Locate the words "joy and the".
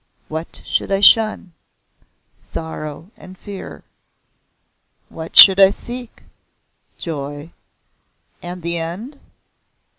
6.97-8.79